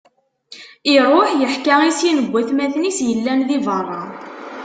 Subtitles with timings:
[0.95, 4.03] Iṛuḥ iḥka i sin n watmaten-is yellan di beṛṛa.